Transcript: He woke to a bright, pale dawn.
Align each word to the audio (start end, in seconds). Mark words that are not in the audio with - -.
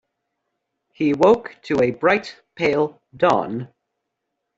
He 0.93 1.13
woke 1.13 1.57
to 1.65 1.79
a 1.79 1.91
bright, 1.91 2.41
pale 2.55 3.03
dawn. 3.15 3.71